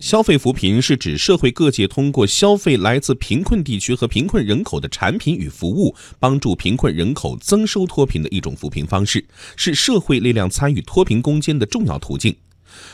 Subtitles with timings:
[0.00, 9.22] 消费扶贫是指社会各界通过消费来自贫困地区和贫困人口的产品与服务，帮助贫困人口增收脱贫的一种扶贫方式，
[9.56, 12.34] 是社会力量参与脱贫攻坚的重要途径。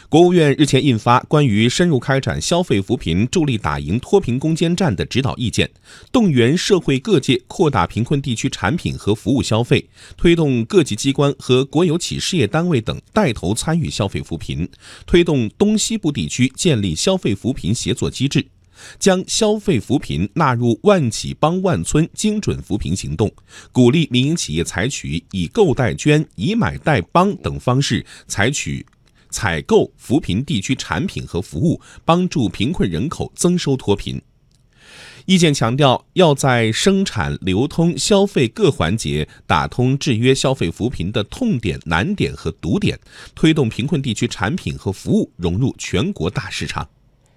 [0.08, 5.66] 国务院日前印发《关于深入开展消费扶贫、助力打赢脱贫攻坚战的指导意见》，
[6.12, 14.68] 动员社会各界扩大贫困地区产品和服务消费，推动各级机关和国有企事业单位等带头参与消费扶贫，
[15.06, 18.46] 推动东西部地区建立消费扶贫协作机制，
[18.98, 23.32] 将消费扶贫纳入万企帮万村精准扶贫行动，
[23.72, 28.86] 鼓励民营企业采取以购代捐、以买代帮等方式采取。
[29.36, 34.18] 采购扶贫地区产品和服务，帮助贫困人口增收脱贫。
[35.26, 42.98] 意见强调，要在生产、流通、消费各环节打通制约消费扶贫的痛点、难点和堵点，
[43.34, 46.88] 推动贫困地区产品和服务融入全国大市场。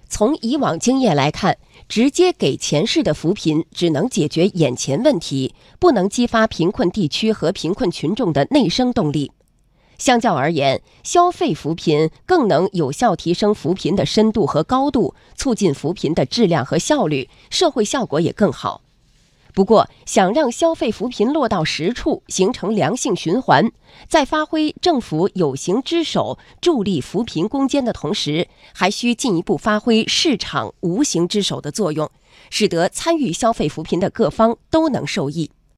[0.07, 1.57] 从以往经验来看，
[1.90, 9.34] 直接给钱式的扶贫只能解决眼前问题，不能激发贫困地区和贫困群众的内生动力。
[10.00, 18.82] 相较而言，消费扶贫更能有效提升扶贫的深度和高度，促进扶贫的质量和效率，社会效果也更好。
[19.54, 23.72] 不过，想让消费扶贫落到实处，形成良性循环，
[24.08, 32.10] 在发挥政府有形之手助力扶贫攻坚的同时，还需进一步发挥市场无形之手的作用，
[32.50, 35.52] 使得参与消费扶贫的各方都能受益。